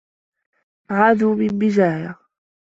[0.89, 2.19] عادوا من بجاية.